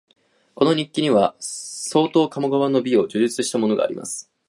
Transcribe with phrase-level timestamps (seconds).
[0.55, 4.31] この日記には、相当鴨川の美を叙述したものがあります